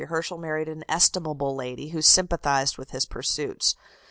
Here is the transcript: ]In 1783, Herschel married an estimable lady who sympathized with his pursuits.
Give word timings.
]In 0.01 0.09
1783, 0.09 0.15
Herschel 0.17 0.37
married 0.39 0.67
an 0.67 0.83
estimable 0.89 1.55
lady 1.55 1.89
who 1.89 2.01
sympathized 2.01 2.75
with 2.79 2.89
his 2.89 3.05
pursuits. 3.05 3.75